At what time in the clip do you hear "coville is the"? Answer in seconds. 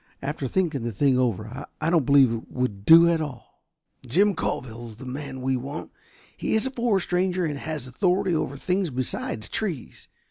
4.33-5.05